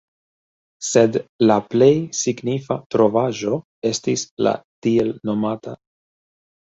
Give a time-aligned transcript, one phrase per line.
[0.85, 1.17] Sed
[1.49, 1.89] la plej
[2.19, 3.59] signifa trovaĵo
[3.89, 4.55] estis la
[4.87, 5.77] tn.